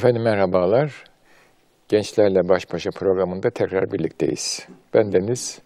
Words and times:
Efendim 0.00 0.22
merhabalar. 0.22 1.04
Gençlerle 1.88 2.48
Baş 2.48 2.72
Başa 2.72 2.90
programında 2.90 3.50
tekrar 3.50 3.92
birlikteyiz. 3.92 4.66
Ben 4.94 5.12
Deniz, 5.12 5.62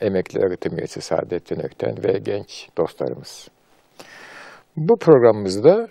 emekli 0.00 0.40
öğretim 0.40 0.78
üyesi 0.78 1.00
Saadettin 1.00 1.60
Ökten 1.64 2.04
ve 2.04 2.18
genç 2.18 2.68
dostlarımız. 2.78 3.48
Bu 4.76 4.98
programımızda 4.98 5.86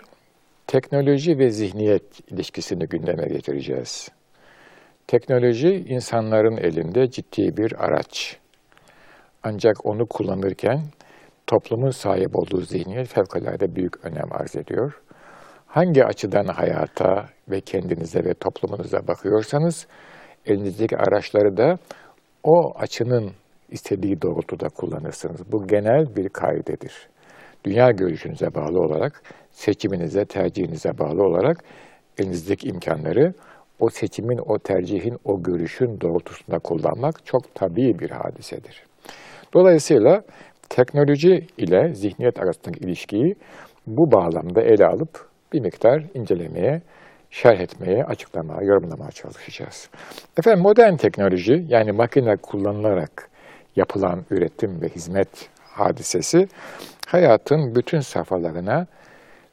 teknoloji 0.66 1.38
ve 1.38 1.50
zihniyet 1.50 2.32
ilişkisini 2.32 2.86
gündeme 2.86 3.28
getireceğiz. 3.28 4.08
Teknoloji 5.06 5.68
insanların 5.68 6.56
elinde 6.56 7.10
ciddi 7.10 7.56
bir 7.56 7.84
araç. 7.84 8.38
Ancak 9.42 9.86
onu 9.86 10.06
kullanırken 10.06 10.82
toplumun 11.46 11.90
sahip 11.90 12.36
olduğu 12.36 12.60
zihniyet 12.60 13.08
fevkalade 13.08 13.76
büyük 13.76 14.04
önem 14.04 14.32
arz 14.32 14.56
ediyor. 14.56 15.02
Hangi 15.76 16.04
açıdan 16.04 16.46
hayata 16.46 17.28
ve 17.48 17.60
kendinize 17.60 18.24
ve 18.24 18.34
toplumunuza 18.34 19.08
bakıyorsanız 19.08 19.86
elinizdeki 20.46 20.96
araçları 20.96 21.56
da 21.56 21.78
o 22.44 22.72
açının 22.78 23.32
istediği 23.70 24.22
doğrultuda 24.22 24.68
kullanırsınız. 24.68 25.52
Bu 25.52 25.66
genel 25.66 26.16
bir 26.16 26.28
kaidedir. 26.28 27.08
Dünya 27.64 27.90
görüşünüze 27.90 28.54
bağlı 28.54 28.80
olarak, 28.80 29.22
seçiminize, 29.50 30.24
tercihinize 30.24 30.98
bağlı 30.98 31.22
olarak 31.22 31.64
elinizdeki 32.18 32.68
imkanları 32.68 33.32
o 33.80 33.88
seçimin, 33.90 34.38
o 34.46 34.58
tercihin, 34.58 35.16
o 35.24 35.42
görüşün 35.42 36.00
doğrultusunda 36.00 36.58
kullanmak 36.58 37.26
çok 37.26 37.54
tabii 37.54 37.98
bir 37.98 38.10
hadisedir. 38.10 38.84
Dolayısıyla 39.54 40.22
teknoloji 40.68 41.46
ile 41.58 41.94
zihniyet 41.94 42.38
arasındaki 42.38 42.84
ilişkiyi 42.84 43.34
bu 43.86 44.12
bağlamda 44.12 44.62
ele 44.62 44.86
alıp 44.86 45.35
bir 45.52 45.60
miktar 45.60 46.02
incelemeye, 46.14 46.82
şerh 47.30 47.60
etmeye, 47.60 48.04
açıklamaya, 48.04 48.62
yorumlamaya 48.62 49.10
çalışacağız. 49.10 49.88
Efendim 50.38 50.62
modern 50.62 50.96
teknoloji 50.96 51.64
yani 51.68 51.92
makine 51.92 52.36
kullanılarak 52.36 53.28
yapılan 53.76 54.24
üretim 54.30 54.82
ve 54.82 54.88
hizmet 54.88 55.48
hadisesi 55.62 56.48
hayatın 57.06 57.74
bütün 57.74 58.00
safhalarına 58.00 58.86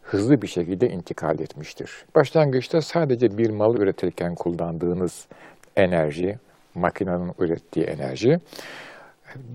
hızlı 0.02 0.42
bir 0.42 0.48
şekilde 0.48 0.90
intikal 0.90 1.40
etmiştir. 1.40 2.06
Başlangıçta 2.16 2.82
sadece 2.82 3.38
bir 3.38 3.50
malı 3.50 3.78
üretirken 3.78 4.36
kullandığınız 4.36 5.28
enerji, 5.76 6.38
makinenin 6.76 7.32
ürettiği 7.40 7.86
enerji, 7.86 8.40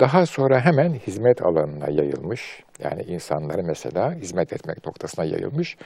daha 0.01 0.27
sonra 0.27 0.61
hemen 0.61 0.95
hizmet 0.95 1.43
alanına 1.43 1.91
yayılmış. 1.91 2.63
Yani 2.79 3.03
insanlara 3.03 3.63
mesela 3.63 4.13
hizmet 4.15 4.53
etmek 4.53 4.87
noktasına 4.87 5.25
yayılmış. 5.25 5.77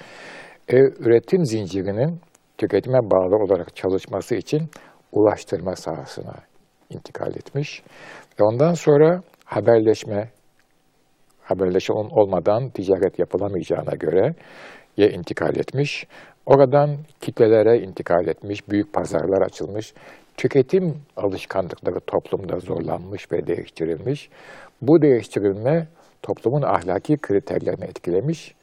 E, 0.68 0.76
üretim 0.76 1.44
zincirinin 1.44 2.20
tüketime 2.58 2.98
bağlı 2.98 3.36
olarak 3.36 3.76
çalışması 3.76 4.34
için 4.34 4.70
ulaştırma 5.12 5.76
sahasına 5.76 6.34
intikal 6.90 7.36
etmiş. 7.36 7.82
Ve 8.40 8.44
ondan 8.44 8.74
sonra 8.74 9.22
haberleşme, 9.44 10.30
haberleşme 11.42 11.94
olmadan 11.94 12.70
ticaret 12.70 13.18
yapılamayacağına 13.18 13.94
göre 13.94 14.34
ye 14.96 15.10
intikal 15.10 15.56
etmiş. 15.56 16.06
Oradan 16.46 16.96
kitlelere 17.20 17.78
intikal 17.78 18.26
etmiş, 18.26 18.68
büyük 18.68 18.92
pazarlar 18.92 19.42
açılmış. 19.46 19.94
Tüketim 20.36 20.94
alışkanlıkları 21.16 22.00
toplumda 22.06 22.58
zorlanmış 22.58 23.32
ve 23.32 23.46
değiştirilmiş. 23.46 24.30
Bu 24.82 25.02
değiştirilme 25.02 25.88
toplumun 26.22 26.62
ahlaki 26.62 27.16
kriterlerini 27.16 27.84
etkilemiş, 27.84 28.54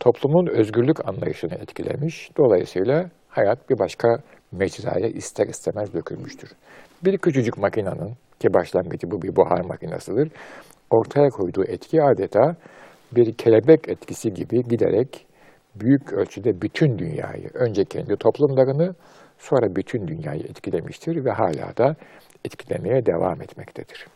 toplumun 0.00 0.46
özgürlük 0.46 1.08
anlayışını 1.08 1.54
etkilemiş. 1.54 2.30
Dolayısıyla 2.38 3.10
hayat 3.28 3.70
bir 3.70 3.78
başka 3.78 4.08
mecraya 4.52 5.08
ister 5.08 5.46
istemez 5.46 5.94
dökülmüştür. 5.94 6.50
Bir 7.04 7.18
küçücük 7.18 7.58
makinenin 7.58 8.14
ki 8.40 8.54
başlangıcı 8.54 9.10
bu 9.10 9.22
bir 9.22 9.36
buhar 9.36 9.60
makinesidir. 9.60 10.30
Ortaya 10.90 11.28
koyduğu 11.28 11.64
etki 11.64 12.02
adeta 12.02 12.56
bir 13.12 13.32
kelebek 13.32 13.88
etkisi 13.88 14.34
gibi 14.34 14.62
giderek 14.62 15.26
büyük 15.74 16.12
ölçüde 16.12 16.62
bütün 16.62 16.98
dünyayı, 16.98 17.48
önce 17.54 17.84
kendi 17.84 18.16
toplumlarını, 18.16 18.94
sonra 19.44 19.76
bütün 19.76 20.08
dünyayı 20.08 20.42
etkilemiştir 20.42 21.24
ve 21.24 21.30
hala 21.30 21.76
da 21.76 21.96
etkilemeye 22.44 23.06
devam 23.06 23.42
etmektedir. 23.42 24.06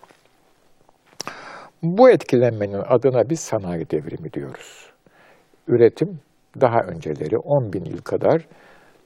Bu 1.82 2.10
etkilenmenin 2.10 2.82
adına 2.88 3.30
biz 3.30 3.40
sanayi 3.40 3.90
devrimi 3.90 4.32
diyoruz. 4.32 4.90
Üretim 5.68 6.20
daha 6.60 6.80
önceleri 6.80 7.38
10 7.38 7.72
bin 7.72 7.84
yıl 7.84 7.98
kadar 7.98 8.46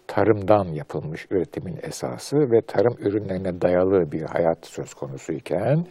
tarımdan 0.07 0.65
yapılmış 0.65 1.27
üretimin 1.31 1.79
esası 1.83 2.37
ve 2.37 2.61
tarım 2.67 2.97
ürünlerine 2.99 3.61
dayalı 3.61 4.13
bir 4.13 4.23
hayat 4.23 4.67
söz 4.67 4.95
konusu 4.95 5.33
iken 5.33 5.87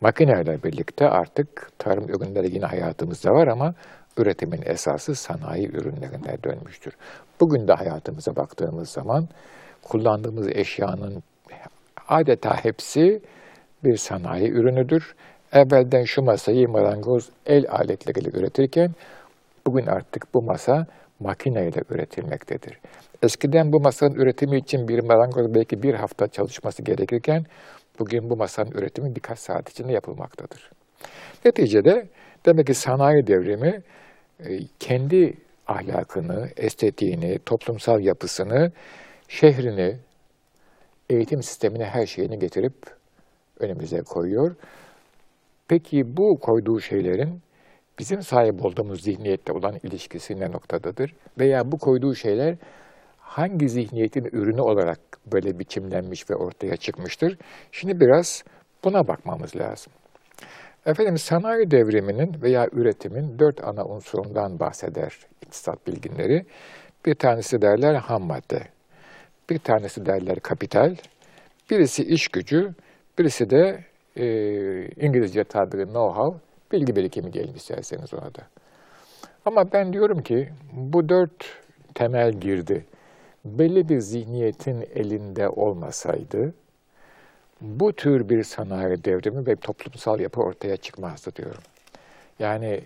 makineyle 0.00 0.62
birlikte 0.62 1.08
artık 1.08 1.70
tarım 1.78 2.08
ürünleri 2.08 2.54
yine 2.54 2.66
hayatımızda 2.66 3.30
var 3.30 3.46
ama 3.46 3.74
üretimin 4.18 4.62
esası 4.64 5.14
sanayi 5.14 5.68
ürünlerine 5.68 6.42
dönmüştür. 6.44 6.96
Bugün 7.40 7.68
de 7.68 7.72
hayatımıza 7.72 8.36
baktığımız 8.36 8.88
zaman 8.88 9.28
kullandığımız 9.82 10.48
eşyanın 10.48 11.22
adeta 12.08 12.64
hepsi 12.64 13.22
bir 13.84 13.96
sanayi 13.96 14.50
ürünüdür. 14.50 15.14
Evvelden 15.52 16.04
şu 16.04 16.22
masayı 16.22 16.68
marangoz 16.68 17.30
el 17.46 17.64
aletleriyle 17.68 18.38
üretirken 18.38 18.94
bugün 19.66 19.86
artık 19.86 20.34
bu 20.34 20.42
masa 20.42 20.86
makineyle 21.20 21.80
üretilmektedir. 21.90 22.78
Eskiden 23.22 23.72
bu 23.72 23.80
masanın 23.80 24.14
üretimi 24.14 24.56
için 24.56 24.88
bir 24.88 25.00
marangoz 25.02 25.54
belki 25.54 25.82
bir 25.82 25.94
hafta 25.94 26.28
çalışması 26.28 26.82
gerekirken 26.82 27.44
bugün 27.98 28.30
bu 28.30 28.36
masanın 28.36 28.70
üretimi 28.70 29.16
birkaç 29.16 29.38
saat 29.38 29.70
içinde 29.70 29.92
yapılmaktadır. 29.92 30.70
Neticede 31.44 32.08
demek 32.46 32.66
ki 32.66 32.74
sanayi 32.74 33.26
devrimi 33.26 33.82
kendi 34.80 35.34
ahlakını, 35.66 36.48
estetiğini, 36.56 37.38
toplumsal 37.46 38.00
yapısını, 38.00 38.72
şehrini, 39.28 39.96
eğitim 41.10 41.42
sistemine 41.42 41.84
her 41.84 42.06
şeyini 42.06 42.38
getirip 42.38 42.74
önümüze 43.60 44.00
koyuyor. 44.00 44.56
Peki 45.68 46.16
bu 46.16 46.38
koyduğu 46.40 46.80
şeylerin 46.80 47.40
bizim 47.98 48.22
sahip 48.22 48.64
olduğumuz 48.64 49.02
zihniyette 49.02 49.52
olan 49.52 49.74
ilişkisi 49.82 50.40
ne 50.40 50.50
noktadadır? 50.50 51.14
Veya 51.38 51.72
bu 51.72 51.78
koyduğu 51.78 52.14
şeyler 52.14 52.56
hangi 53.18 53.68
zihniyetin 53.68 54.24
ürünü 54.24 54.60
olarak 54.60 54.98
böyle 55.32 55.58
biçimlenmiş 55.58 56.30
ve 56.30 56.34
ortaya 56.34 56.76
çıkmıştır? 56.76 57.38
Şimdi 57.72 58.00
biraz 58.00 58.44
buna 58.84 59.08
bakmamız 59.08 59.56
lazım. 59.56 59.92
Efendim 60.86 61.18
sanayi 61.18 61.70
devriminin 61.70 62.42
veya 62.42 62.68
üretimin 62.72 63.38
dört 63.38 63.64
ana 63.64 63.84
unsurundan 63.84 64.60
bahseder 64.60 65.18
iktisat 65.42 65.86
bilginleri. 65.86 66.46
Bir 67.06 67.14
tanesi 67.14 67.62
derler 67.62 67.94
ham 67.94 68.22
madde, 68.22 68.62
bir 69.50 69.58
tanesi 69.58 70.06
derler 70.06 70.40
kapital, 70.40 70.96
birisi 71.70 72.04
iş 72.04 72.28
gücü, 72.28 72.74
birisi 73.18 73.50
de 73.50 73.84
e, 74.16 74.26
İngilizce 75.06 75.44
tabiri 75.44 75.82
know-how, 75.82 76.34
bilgi 76.72 76.96
birikimi 76.96 77.32
diyelim 77.32 77.56
isterseniz 77.56 78.14
ona 78.14 78.34
da. 78.34 78.42
Ama 79.44 79.72
ben 79.72 79.92
diyorum 79.92 80.22
ki 80.22 80.48
bu 80.72 81.08
dört 81.08 81.44
temel 81.94 82.32
girdi 82.32 82.84
belli 83.44 83.88
bir 83.88 83.98
zihniyetin 83.98 84.84
elinde 84.94 85.48
olmasaydı 85.48 86.54
bu 87.64 87.92
tür 87.92 88.28
bir 88.28 88.42
sanayi 88.42 89.04
devrimi 89.04 89.46
ve 89.46 89.56
toplumsal 89.56 90.20
yapı 90.20 90.40
ortaya 90.40 90.76
çıkmazdı 90.76 91.36
diyorum. 91.36 91.62
Yani 92.38 92.80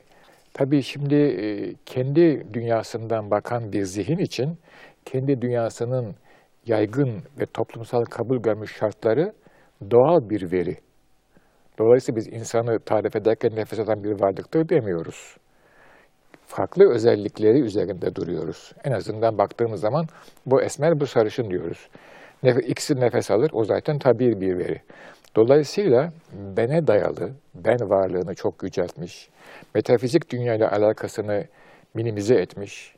tabii 0.54 0.82
şimdi 0.82 1.14
e, 1.14 1.74
kendi 1.86 2.54
dünyasından 2.54 3.30
bakan 3.30 3.72
bir 3.72 3.82
zihin 3.82 4.18
için 4.18 4.58
kendi 5.04 5.42
dünyasının 5.42 6.14
yaygın 6.66 7.22
ve 7.40 7.46
toplumsal 7.46 8.04
kabul 8.04 8.36
görmüş 8.36 8.76
şartları 8.76 9.32
doğal 9.90 10.30
bir 10.30 10.52
veri. 10.52 10.76
Dolayısıyla 11.78 12.16
biz 12.16 12.28
insanı 12.28 12.78
tarif 12.78 13.16
ederken 13.16 13.50
nefes 13.56 13.78
eden 13.78 14.04
bir 14.04 14.20
varlıktır 14.20 14.68
demiyoruz. 14.68 15.36
Farklı 16.46 16.92
özellikleri 16.94 17.60
üzerinde 17.60 18.14
duruyoruz. 18.14 18.72
En 18.84 18.92
azından 18.92 19.38
baktığımız 19.38 19.80
zaman 19.80 20.06
bu 20.46 20.62
esmer, 20.62 21.00
bu 21.00 21.06
sarışın 21.06 21.50
diyoruz. 21.50 21.88
İkisi 22.42 23.00
nefes 23.00 23.30
alır, 23.30 23.50
o 23.52 23.64
zaten 23.64 23.98
tabi 23.98 24.40
bir 24.40 24.58
veri. 24.58 24.80
Dolayısıyla 25.36 26.12
bene 26.32 26.86
dayalı, 26.86 27.30
ben 27.54 27.90
varlığını 27.90 28.34
çok 28.34 28.62
yüceltmiş, 28.62 29.28
metafizik 29.74 30.30
dünyayla 30.30 30.72
alakasını 30.72 31.44
minimize 31.94 32.34
etmiş, 32.34 32.94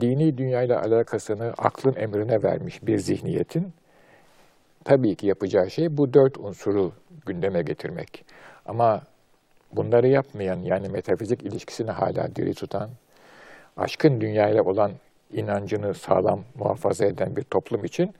dini 0.00 0.38
dünyayla 0.38 0.82
alakasını 0.82 1.54
aklın 1.58 1.94
emrine 1.96 2.42
vermiş 2.42 2.86
bir 2.86 2.98
zihniyetin 2.98 3.72
tabii 4.84 5.14
ki 5.14 5.26
yapacağı 5.26 5.70
şey 5.70 5.96
bu 5.96 6.14
dört 6.14 6.38
unsuru 6.38 6.92
gündeme 7.26 7.62
getirmek. 7.62 8.24
Ama 8.66 9.02
bunları 9.72 10.08
yapmayan 10.08 10.58
yani 10.58 10.88
metafizik 10.88 11.42
ilişkisini 11.42 11.90
hala 11.90 12.36
diri 12.36 12.54
tutan, 12.54 12.90
aşkın 13.76 14.20
dünyayla 14.20 14.62
olan 14.62 14.92
inancını 15.32 15.94
sağlam 15.94 16.44
muhafaza 16.54 17.04
eden 17.06 17.36
bir 17.36 17.42
toplum 17.42 17.84
için 17.84 18.14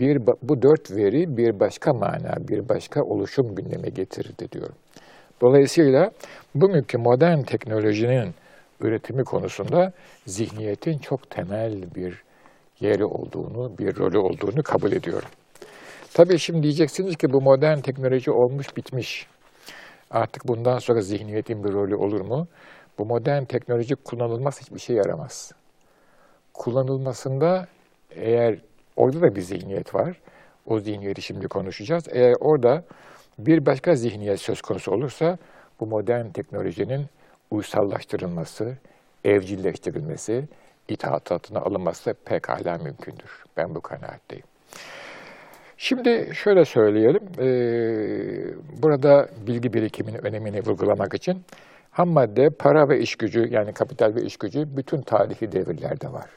bir, 0.00 0.26
bu 0.42 0.62
dört 0.62 0.90
veri 0.90 1.36
bir 1.36 1.60
başka 1.60 1.92
mana, 1.92 2.48
bir 2.48 2.68
başka 2.68 3.02
oluşum 3.02 3.54
gündeme 3.54 3.88
getirirdi 3.88 4.52
diyorum. 4.52 4.74
Dolayısıyla 5.40 6.10
bugünkü 6.54 6.98
modern 6.98 7.42
teknolojinin 7.42 8.34
üretimi 8.80 9.24
konusunda 9.24 9.92
zihniyetin 10.26 10.98
çok 10.98 11.30
temel 11.30 11.94
bir 11.94 12.22
yeri 12.80 13.04
olduğunu, 13.04 13.78
bir 13.78 13.96
rolü 13.96 14.18
olduğunu 14.18 14.62
kabul 14.62 14.92
ediyorum. 14.92 15.28
Tabii 16.14 16.38
şimdi 16.38 16.62
diyeceksiniz 16.62 17.16
ki 17.16 17.32
bu 17.32 17.40
modern 17.40 17.80
teknoloji 17.80 18.30
olmuş 18.30 18.76
bitmiş. 18.76 19.26
Artık 20.10 20.48
bundan 20.48 20.78
sonra 20.78 21.00
zihniyetin 21.00 21.64
bir 21.64 21.72
rolü 21.72 21.94
olur 21.94 22.20
mu? 22.20 22.46
Bu 22.98 23.06
modern 23.06 23.44
teknoloji 23.44 23.94
kullanılmaz 23.94 24.60
hiçbir 24.60 24.78
şey 24.78 24.96
yaramaz. 24.96 25.52
Kullanılmasında 26.54 27.66
eğer 28.10 28.58
orada 28.96 29.22
da 29.22 29.34
bir 29.34 29.40
zihniyet 29.40 29.94
var. 29.94 30.20
O 30.66 30.78
zihniyeti 30.78 31.22
şimdi 31.22 31.48
konuşacağız. 31.48 32.04
Eğer 32.10 32.34
orada 32.40 32.84
bir 33.38 33.66
başka 33.66 33.94
zihniyet 33.94 34.40
söz 34.40 34.60
konusu 34.60 34.92
olursa 34.92 35.38
bu 35.80 35.86
modern 35.86 36.28
teknolojinin 36.28 37.06
uysallaştırılması, 37.50 38.78
evcilleştirilmesi, 39.24 40.48
itaat 40.88 41.32
altına 41.32 41.60
alınması 41.60 42.14
pekala 42.24 42.78
mümkündür. 42.78 43.44
Ben 43.56 43.74
bu 43.74 43.80
kanaatteyim. 43.80 44.44
Şimdi 45.76 46.30
şöyle 46.34 46.64
söyleyelim, 46.64 47.22
e, 47.38 47.48
burada 48.82 49.28
bilgi 49.46 49.72
birikiminin 49.72 50.26
önemini 50.26 50.60
vurgulamak 50.60 51.14
için 51.14 51.42
ham 51.90 52.08
madde, 52.08 52.50
para 52.50 52.88
ve 52.88 52.98
iş 52.98 53.16
gücü 53.16 53.48
yani 53.50 53.72
kapital 53.72 54.14
ve 54.14 54.22
iş 54.22 54.36
gücü 54.36 54.76
bütün 54.76 55.02
tarihi 55.02 55.52
devirlerde 55.52 56.12
var. 56.12 56.30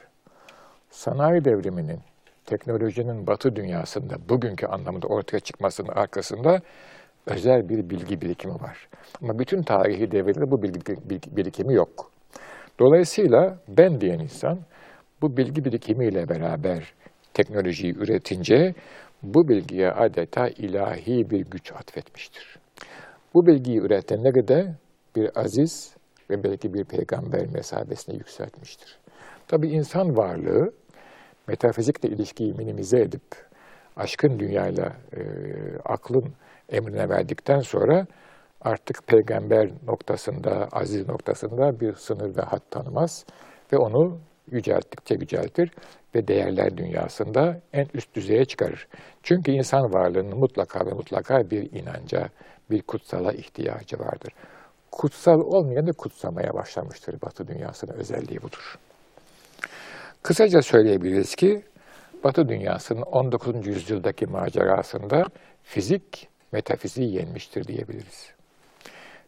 Sanayi 0.90 1.44
devriminin, 1.44 2.00
teknolojinin 2.46 3.26
batı 3.26 3.56
dünyasında 3.56 4.14
bugünkü 4.28 4.66
anlamda 4.66 5.06
ortaya 5.06 5.40
çıkmasının 5.40 5.88
arkasında 5.88 6.60
özel 7.26 7.68
bir 7.68 7.90
bilgi 7.90 8.20
birikimi 8.20 8.54
var. 8.54 8.88
Ama 9.22 9.38
bütün 9.38 9.62
tarihi 9.62 10.10
devirde 10.10 10.50
bu 10.50 10.62
bilgi 10.62 11.36
birikimi 11.36 11.74
yok. 11.74 12.10
Dolayısıyla 12.80 13.58
ben 13.68 14.00
diyen 14.00 14.18
insan 14.18 14.58
bu 15.22 15.36
bilgi 15.36 15.64
birikimiyle 15.64 16.28
beraber 16.28 16.94
teknolojiyi 17.34 17.94
üretince 17.96 18.74
bu 19.22 19.48
bilgiye 19.48 19.90
adeta 19.90 20.48
ilahi 20.48 21.30
bir 21.30 21.40
güç 21.40 21.72
atfetmiştir. 21.72 22.58
Bu 23.34 23.46
bilgiyi 23.46 23.78
üretenleri 23.78 24.48
de 24.48 24.74
bir 25.16 25.40
aziz 25.40 25.96
ve 26.30 26.44
belki 26.44 26.74
bir 26.74 26.84
peygamber 26.84 27.46
mesabesine 27.54 28.14
yükseltmiştir. 28.14 28.98
Tabi 29.48 29.68
insan 29.68 30.16
varlığı 30.16 30.72
metafizikle 31.48 32.08
ilişkiyi 32.08 32.52
minimize 32.52 33.00
edip 33.00 33.22
aşkın 33.96 34.38
dünyayla 34.38 34.92
e, 35.16 35.20
aklın 35.84 36.34
emrine 36.68 37.08
verdikten 37.08 37.60
sonra 37.60 38.06
artık 38.60 39.06
peygamber 39.06 39.70
noktasında, 39.86 40.68
aziz 40.72 41.08
noktasında 41.08 41.80
bir 41.80 41.94
sınır 41.94 42.36
ve 42.36 42.42
hat 42.42 42.70
tanımaz 42.70 43.24
ve 43.72 43.76
onu 43.76 44.18
yücelttikçe 44.50 45.14
yüceltir 45.14 45.70
ve 46.14 46.28
değerler 46.28 46.76
dünyasında 46.76 47.60
en 47.72 47.86
üst 47.94 48.14
düzeye 48.14 48.44
çıkarır. 48.44 48.88
Çünkü 49.22 49.50
insan 49.50 49.94
varlığının 49.94 50.38
mutlaka 50.38 50.86
ve 50.86 50.90
mutlaka 50.90 51.50
bir 51.50 51.72
inanca, 51.72 52.28
bir 52.70 52.82
kutsala 52.82 53.32
ihtiyacı 53.32 53.98
vardır. 53.98 54.32
Kutsal 54.92 55.40
olmayanı 55.40 55.92
kutsamaya 55.92 56.54
başlamıştır 56.54 57.20
Batı 57.22 57.48
dünyasının 57.48 57.92
özelliği 57.92 58.42
budur. 58.42 58.78
Kısaca 60.26 60.62
söyleyebiliriz 60.62 61.34
ki 61.34 61.62
Batı 62.24 62.48
dünyasının 62.48 63.02
19. 63.02 63.66
yüzyıldaki 63.66 64.26
macerasında 64.26 65.24
fizik 65.62 66.28
metafiziği 66.52 67.14
yenmiştir 67.14 67.64
diyebiliriz. 67.64 68.30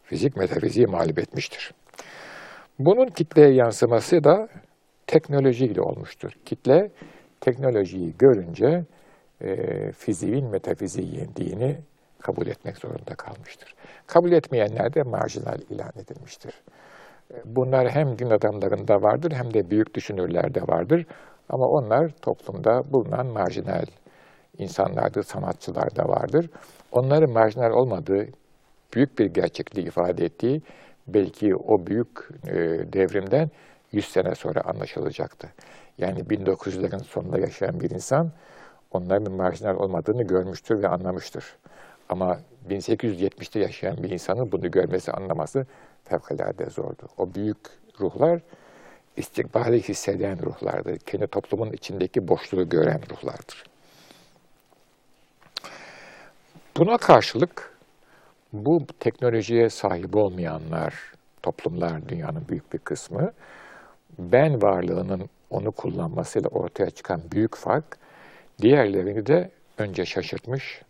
Fizik 0.03 0.35
metafiziği 0.35 0.87
mağlup 0.87 1.19
etmiştir. 1.19 1.71
Bunun 2.79 3.07
kitleye 3.07 3.53
yansıması 3.53 4.23
da 4.23 4.47
teknolojiyle 5.07 5.81
olmuştur. 5.81 6.31
Kitle 6.45 6.91
teknolojiyi 7.41 8.13
görünce 8.17 8.85
e, 9.41 9.91
fiziğin 9.91 10.51
metafiziği 10.51 11.15
yendiğini 11.15 11.77
kabul 12.19 12.47
etmek 12.47 12.77
zorunda 12.77 13.15
kalmıştır. 13.15 13.75
Kabul 14.07 14.31
etmeyenler 14.31 14.93
de 14.93 15.03
marjinal 15.03 15.59
ilan 15.69 15.91
edilmiştir. 16.03 16.53
Bunlar 17.45 17.89
hem 17.89 18.17
gün 18.17 18.29
adamlarında 18.29 19.01
vardır 19.01 19.31
hem 19.31 19.53
de 19.53 19.69
büyük 19.69 19.93
düşünürlerde 19.93 20.61
vardır. 20.61 21.05
Ama 21.49 21.67
onlar 21.67 22.09
toplumda 22.21 22.93
bulunan 22.93 23.27
marjinal 23.27 23.85
insanlardır, 24.57 25.23
sanatçılarda 25.23 26.07
vardır. 26.07 26.49
Onların 26.91 27.29
marjinal 27.29 27.71
olmadığı, 27.71 28.27
büyük 28.93 29.19
bir 29.19 29.25
gerçekliği 29.25 29.87
ifade 29.87 30.25
ettiği 30.25 30.61
belki 31.07 31.55
o 31.55 31.87
büyük 31.87 32.09
e, 32.47 32.55
devrimden 32.93 33.49
100 33.91 34.05
sene 34.05 34.35
sonra 34.35 34.61
anlaşılacaktı. 34.61 35.49
Yani 35.97 36.19
1900'lerin 36.19 37.03
sonunda 37.03 37.39
yaşayan 37.39 37.79
bir 37.79 37.89
insan 37.89 38.31
onların 38.91 39.33
marjinal 39.33 39.75
olmadığını 39.75 40.23
görmüştür 40.23 40.83
ve 40.83 40.87
anlamıştır. 40.87 41.57
Ama 42.09 42.39
1870'te 42.69 43.59
yaşayan 43.59 44.03
bir 44.03 44.09
insanın 44.09 44.51
bunu 44.51 44.71
görmesi, 44.71 45.11
anlaması 45.11 45.65
fevkalade 46.09 46.69
zordu. 46.69 47.07
O 47.17 47.33
büyük 47.33 47.57
ruhlar 47.99 48.41
istikbali 49.17 49.81
hisseden 49.81 50.45
ruhlardır. 50.45 50.97
Kendi 50.97 51.27
toplumun 51.27 51.71
içindeki 51.71 52.27
boşluğu 52.27 52.69
gören 52.69 53.01
ruhlardır. 53.11 53.63
Buna 56.77 56.97
karşılık 56.97 57.77
bu 58.53 58.85
teknolojiye 58.99 59.69
sahip 59.69 60.15
olmayanlar, 60.15 60.93
toplumlar, 61.43 62.09
dünyanın 62.09 62.47
büyük 62.49 62.73
bir 62.73 62.79
kısmı 62.79 63.31
ben 64.19 64.61
varlığının 64.61 65.29
onu 65.49 65.71
kullanmasıyla 65.71 66.49
ortaya 66.49 66.89
çıkan 66.89 67.21
büyük 67.31 67.55
fark 67.55 67.97
diğerlerini 68.61 69.25
de 69.25 69.51
önce 69.77 70.05
şaşırtmış, 70.05 70.81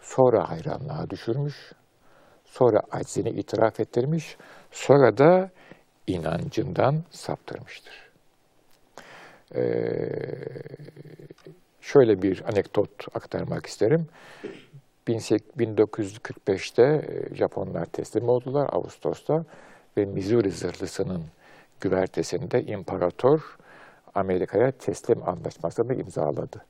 sonra 0.00 0.50
hayranlığa 0.50 1.10
düşürmüş, 1.10 1.72
sonra 2.52 2.82
aczini 2.90 3.30
itiraf 3.30 3.80
ettirmiş, 3.80 4.36
sonra 4.70 5.18
da 5.18 5.50
inancından 6.06 7.02
saptırmıştır. 7.10 8.10
Ee, 9.54 9.92
şöyle 11.80 12.22
bir 12.22 12.42
anekdot 12.48 13.16
aktarmak 13.16 13.66
isterim. 13.66 14.06
1945'te 15.08 16.82
e, 16.82 17.34
Japonlar 17.34 17.86
teslim 17.86 18.28
oldular 18.28 18.68
Ağustos'ta 18.72 19.44
ve 19.96 20.04
Missouri 20.04 20.50
zırhlısının 20.50 21.24
güvertesinde 21.80 22.62
imparator 22.62 23.56
Amerika'ya 24.14 24.70
teslim 24.70 25.28
anlaşmasını 25.28 25.94
imzaladı. 25.94 26.64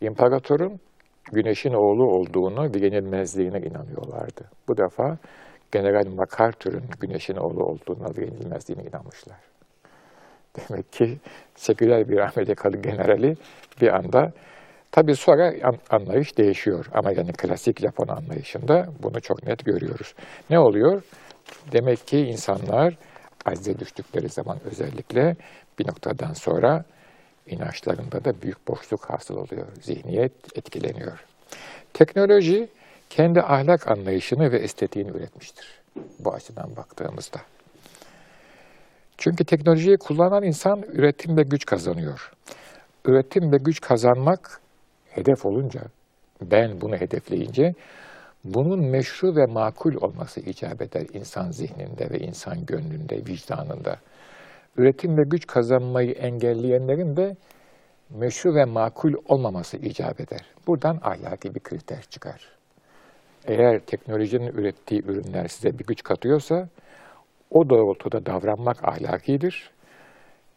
İmparatorun 0.00 0.80
güneşin 1.32 1.72
oğlu 1.72 2.04
olduğunu 2.04 2.74
ve 2.74 2.84
yenilmezliğine 2.84 3.58
inanıyorlardı. 3.58 4.50
Bu 4.68 4.76
defa 4.76 5.16
General 5.72 6.06
MacArthur'un 6.06 6.84
güneşin 7.00 7.36
oğlu 7.36 7.64
olduğuna 7.64 8.16
ve 8.16 8.24
yenilmezliğine 8.24 8.82
inanmışlar. 8.82 9.38
Demek 10.56 10.92
ki 10.92 11.18
seküler 11.54 12.08
bir 12.08 12.18
Amerikalı 12.18 12.76
generali 12.76 13.34
bir 13.80 13.88
anda 13.88 14.32
Tabii 14.92 15.16
sonra 15.16 15.52
anlayış 15.90 16.38
değişiyor 16.38 16.86
ama 16.92 17.12
yani 17.12 17.32
klasik 17.32 17.80
Japon 17.80 18.08
anlayışında 18.08 18.86
bunu 19.02 19.20
çok 19.20 19.46
net 19.46 19.64
görüyoruz. 19.64 20.14
Ne 20.50 20.58
oluyor? 20.58 21.02
Demek 21.72 22.06
ki 22.06 22.18
insanlar 22.18 22.94
acize 23.44 23.78
düştükleri 23.78 24.28
zaman 24.28 24.58
özellikle 24.64 25.36
bir 25.78 25.88
noktadan 25.88 26.32
sonra 26.32 26.84
inançlarında 27.50 28.24
da 28.24 28.42
büyük 28.42 28.68
boşluk 28.68 29.04
hasıl 29.04 29.36
oluyor. 29.36 29.66
Zihniyet 29.82 30.32
etkileniyor. 30.58 31.24
Teknoloji 31.94 32.68
kendi 33.10 33.40
ahlak 33.40 33.88
anlayışını 33.88 34.52
ve 34.52 34.58
estetiğini 34.58 35.10
üretmiştir. 35.10 35.66
Bu 36.18 36.34
açıdan 36.34 36.76
baktığımızda. 36.76 37.40
Çünkü 39.18 39.44
teknolojiyi 39.44 39.96
kullanan 39.96 40.42
insan 40.42 40.82
üretim 40.82 41.36
ve 41.36 41.42
güç 41.42 41.66
kazanıyor. 41.66 42.32
Üretim 43.04 43.52
ve 43.52 43.56
güç 43.56 43.80
kazanmak 43.80 44.60
hedef 45.10 45.46
olunca, 45.46 45.80
ben 46.42 46.80
bunu 46.80 46.96
hedefleyince 46.96 47.74
bunun 48.44 48.80
meşru 48.80 49.36
ve 49.36 49.46
makul 49.46 49.94
olması 49.94 50.40
icap 50.40 50.82
eder 50.82 51.06
insan 51.12 51.50
zihninde 51.50 52.10
ve 52.10 52.18
insan 52.18 52.66
gönlünde, 52.66 53.16
vicdanında. 53.16 53.96
Üretim 54.78 55.18
ve 55.18 55.22
güç 55.22 55.46
kazanmayı 55.46 56.12
engelleyenlerin 56.12 57.16
de 57.16 57.36
meşru 58.10 58.54
ve 58.54 58.64
makul 58.64 59.14
olmaması 59.28 59.76
icap 59.76 60.20
eder. 60.20 60.44
Buradan 60.66 61.00
ahlaki 61.02 61.54
bir 61.54 61.60
kriter 61.60 62.02
çıkar. 62.10 62.58
Eğer 63.46 63.80
teknolojinin 63.80 64.46
ürettiği 64.46 65.02
ürünler 65.04 65.48
size 65.48 65.78
bir 65.78 65.84
güç 65.84 66.02
katıyorsa, 66.02 66.68
o 67.50 67.70
doğrultuda 67.70 68.26
davranmak 68.26 68.88
ahlakidir. 68.88 69.70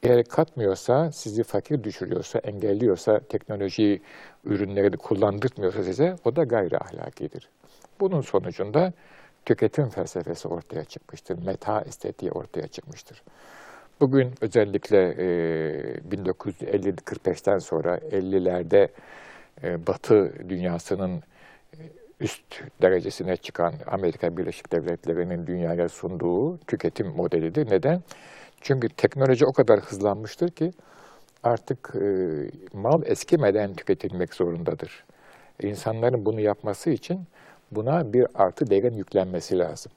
Eğer 0.04 0.24
katmıyorsa, 0.24 1.12
sizi 1.12 1.44
fakir 1.44 1.84
düşürüyorsa, 1.84 2.40
engelliyorsa, 2.40 3.20
teknoloji 3.20 4.02
ürünlerini 4.44 4.98
kullandırtmıyorsa 4.98 5.84
size, 5.84 6.16
o 6.26 6.36
da 6.36 6.44
gayri 6.44 6.78
ahlakidir. 6.78 7.50
Bunun 8.00 8.22
sonucunda 8.22 8.94
tüketim 9.46 9.90
felsefesi 9.90 10.48
ortaya 10.48 10.84
çıkmıştır. 10.86 11.46
Meta 11.46 11.82
estetiği 11.82 12.32
ortaya 12.32 12.68
çıkmıştır. 12.68 13.24
Bugün 14.02 14.32
özellikle 14.42 14.98
e, 14.98 15.26
1950-45'ten 16.12 17.58
sonra 17.58 17.98
50'lerde 17.98 18.90
e, 19.64 19.88
Batı 19.88 20.50
dünyasının 20.50 21.24
e, 21.74 21.78
üst 22.20 22.44
derecesine 22.82 23.38
çıkan 23.38 23.74
Amerika 23.88 24.38
Birleşik 24.38 24.72
Devletleri'nin 24.72 25.48
dünyaya 25.48 25.90
sunduğu 25.90 26.58
tüketim 26.58 27.08
modelidir. 27.08 27.72
Neden? 27.72 28.02
Çünkü 28.62 28.90
teknoloji 28.90 29.46
o 29.46 29.54
kadar 29.54 29.80
hızlanmıştır 29.80 30.50
ki 30.50 30.72
artık 31.44 31.94
e, 31.96 32.06
mal 32.74 33.02
eskimeden 33.06 33.74
tüketilmek 33.74 34.34
zorundadır. 34.34 35.04
İnsanların 35.62 36.26
bunu 36.26 36.40
yapması 36.40 36.90
için 36.90 37.20
buna 37.72 38.14
bir 38.14 38.28
artı 38.36 38.70
değerin 38.70 38.98
yüklenmesi 38.98 39.60
lazım. 39.60 39.92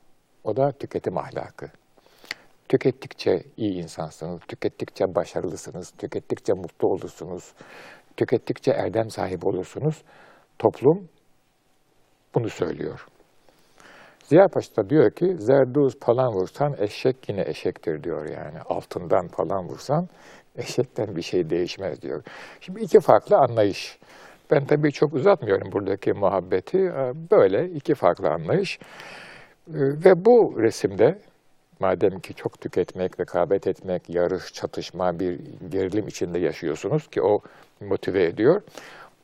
O 0.45 0.57
da 0.57 0.73
tüketim 0.73 1.19
ahlakı. 1.19 1.84
Tükettikçe 2.69 3.43
iyi 3.57 3.83
insansınız, 3.83 4.41
tükettikçe 4.49 5.15
başarılısınız, 5.15 5.91
tükettikçe 5.99 6.53
mutlu 6.53 6.89
olursunuz, 6.89 7.53
tükettikçe 8.17 8.71
erdem 8.71 9.11
sahibi 9.11 9.47
olursunuz. 9.47 10.03
Toplum 10.59 11.09
bunu 12.35 12.51
söylüyor. 12.51 13.07
Ziya 14.25 14.49
Paşa 14.49 14.77
da 14.77 14.91
diyor 14.91 15.11
ki, 15.11 15.37
zerduz 15.39 16.01
falan 16.01 16.33
vursan 16.33 16.75
eşek 16.79 17.29
yine 17.29 17.43
eşektir 17.47 18.03
diyor 18.03 18.29
yani. 18.29 18.61
Altından 18.69 19.29
falan 19.29 19.69
vursan 19.69 20.09
eşekten 20.57 21.17
bir 21.17 21.23
şey 21.23 21.51
değişmez 21.51 22.03
diyor. 22.03 22.23
Şimdi 22.61 22.81
iki 22.81 23.01
farklı 23.01 23.37
anlayış. 23.37 23.99
Ben 24.51 24.67
tabii 24.67 24.93
çok 24.93 25.15
uzatmıyorum 25.15 25.73
buradaki 25.73 26.13
muhabbeti. 26.13 26.79
Böyle 27.31 27.71
iki 27.71 27.95
farklı 27.95 28.31
anlayış. 28.31 28.79
Ve 29.69 30.25
bu 30.25 30.55
resimde 30.59 31.19
madem 31.81 32.21
ki 32.21 32.35
çok 32.35 32.61
tüketmek, 32.61 33.21
rekabet 33.21 33.67
etmek, 33.67 34.11
yarış, 34.11 34.53
çatışma, 34.53 35.21
bir 35.21 35.41
gerilim 35.69 36.09
içinde 36.09 36.39
yaşıyorsunuz 36.39 37.09
ki 37.09 37.23
o 37.23 37.41
motive 37.81 38.25
ediyor. 38.25 38.63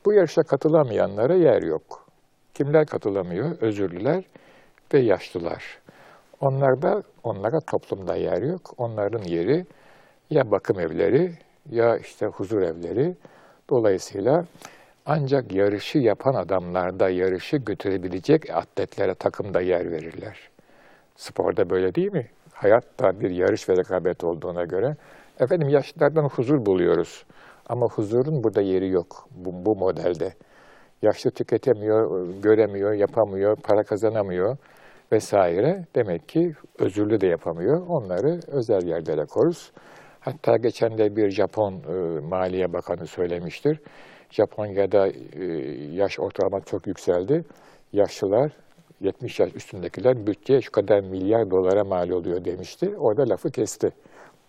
Bu 0.04 0.12
yarışa 0.12 0.42
katılamayanlara 0.42 1.34
yer 1.34 1.62
yok. 1.62 2.06
Kimler 2.54 2.86
katılamıyor? 2.86 3.58
Özürlüler 3.60 4.24
ve 4.94 4.98
yaşlılar. 4.98 5.78
Onlarda, 6.40 7.02
onlara 7.22 7.60
toplumda 7.60 8.16
yer 8.16 8.42
yok. 8.42 8.74
Onların 8.78 9.22
yeri 9.22 9.66
ya 10.30 10.50
bakım 10.50 10.80
evleri 10.80 11.32
ya 11.70 11.96
işte 11.96 12.26
huzur 12.26 12.62
evleri. 12.62 13.16
Dolayısıyla 13.70 14.44
ancak 15.06 15.52
yarışı 15.52 15.98
yapan 15.98 16.34
adamlarda 16.34 17.10
yarışı 17.10 17.56
götürebilecek 17.56 18.50
atletlere 18.50 19.14
takımda 19.14 19.60
yer 19.60 19.90
verirler. 19.90 20.50
Sporda 21.16 21.70
böyle 21.70 21.94
değil 21.94 22.12
mi? 22.12 22.26
Hayatta 22.60 23.20
bir 23.20 23.30
yarış 23.30 23.68
ve 23.68 23.76
rekabet 23.76 24.24
olduğuna 24.24 24.64
göre. 24.64 24.96
Efendim 25.40 25.68
yaşlılardan 25.68 26.24
huzur 26.28 26.66
buluyoruz. 26.66 27.24
Ama 27.66 27.86
huzurun 27.86 28.44
burada 28.44 28.60
yeri 28.60 28.88
yok 28.88 29.28
bu, 29.30 29.64
bu 29.66 29.76
modelde. 29.76 30.32
Yaşlı 31.02 31.30
tüketemiyor, 31.30 32.28
göremiyor, 32.42 32.92
yapamıyor, 32.92 33.56
para 33.56 33.82
kazanamıyor 33.82 34.56
vesaire. 35.12 35.84
Demek 35.94 36.28
ki 36.28 36.54
özürlü 36.78 37.20
de 37.20 37.26
yapamıyor. 37.26 37.86
Onları 37.88 38.40
özel 38.46 38.86
yerlere 38.86 39.24
koruz. 39.24 39.72
Hatta 40.20 40.56
geçen 40.56 40.98
de 40.98 41.16
bir 41.16 41.30
Japon 41.30 41.72
e, 41.72 42.20
Maliye 42.20 42.72
Bakanı 42.72 43.06
söylemiştir. 43.06 43.80
Japonya'da 44.30 45.08
e, 45.08 45.44
yaş 45.92 46.20
ortalama 46.20 46.60
çok 46.60 46.86
yükseldi. 46.86 47.44
Yaşlılar, 47.92 48.52
70 49.00 49.40
yaş 49.40 49.54
üstündekiler 49.54 50.26
bütçe 50.26 50.60
şu 50.60 50.72
kadar 50.72 51.00
milyar 51.00 51.50
dolara 51.50 51.84
mal 51.84 52.10
oluyor 52.10 52.44
demişti. 52.44 52.96
Orada 52.96 53.28
lafı 53.28 53.50
kesti. 53.50 53.92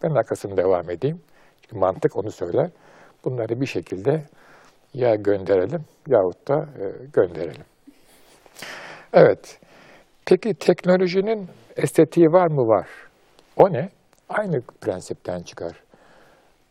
Ben 0.04 0.10
arkasını 0.10 0.58
devam 0.58 0.90
edeyim. 0.90 1.22
Çünkü 1.62 1.78
mantık 1.78 2.16
onu 2.16 2.32
söyler. 2.32 2.70
Bunları 3.26 3.62
bir 3.62 3.66
şekilde 3.66 4.24
ya 4.94 5.16
gönderelim 5.16 5.86
yahut 6.08 6.48
da 6.48 6.70
e, 6.80 6.86
gönderelim. 7.14 7.66
Evet. 9.14 9.60
Peki 10.26 10.54
teknolojinin 10.54 11.48
estetiği 11.76 12.32
var 12.32 12.48
mı? 12.48 12.68
Var. 12.68 12.88
O 13.58 13.74
ne? 13.74 13.90
Aynı 14.30 14.62
prensipten 14.62 15.44
çıkar. 15.44 15.84